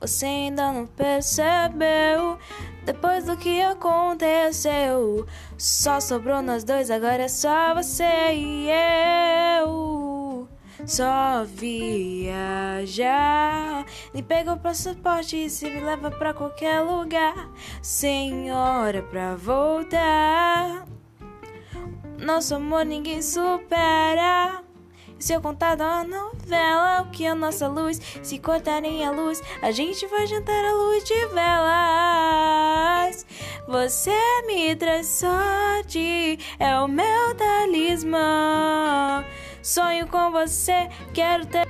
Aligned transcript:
você 0.00 0.26
ainda 0.26 0.72
não 0.72 0.86
percebeu. 0.86 2.38
Depois 2.84 3.24
do 3.26 3.36
que 3.36 3.60
aconteceu, 3.60 5.26
só 5.56 6.00
sobrou 6.00 6.40
nós 6.40 6.64
dois, 6.64 6.90
agora 6.90 7.24
é 7.24 7.28
só 7.28 7.74
você 7.74 8.32
e 8.32 8.68
eu. 8.70 10.48
Só 10.86 11.44
viajar. 11.44 12.34
Me 14.14 14.22
pega 14.22 14.52
o 14.52 14.58
passaporte 14.58 15.36
e 15.36 15.50
se 15.50 15.68
me 15.68 15.80
leva 15.80 16.10
pra 16.10 16.32
qualquer 16.32 16.80
lugar. 16.80 17.50
Sem 17.82 18.50
hora 18.52 19.02
pra 19.02 19.34
voltar. 19.34 20.86
Nosso 22.16 22.54
amor 22.54 22.86
ninguém 22.86 23.20
supera. 23.20 24.62
Se 25.18 25.32
eu 25.32 25.40
contar 25.40 25.74
da 25.74 26.04
novela, 26.04 26.87
o 27.00 27.10
que 27.10 27.26
a 27.26 27.34
nossa 27.34 27.68
luz? 27.68 28.00
Se 28.22 28.38
cortarem 28.38 29.04
a 29.04 29.10
luz, 29.10 29.42
a 29.62 29.70
gente 29.70 30.06
vai 30.06 30.26
jantar 30.26 30.64
a 30.64 30.72
luz 30.72 31.04
de 31.04 31.26
velas. 31.26 33.26
Você 33.66 34.16
me 34.46 34.74
traz 34.76 35.06
sorte, 35.06 36.38
é 36.58 36.78
o 36.78 36.88
meu 36.88 37.34
talismã. 37.36 39.24
Sonho 39.62 40.06
com 40.08 40.30
você, 40.30 40.88
quero 41.12 41.46
ter. 41.46 41.68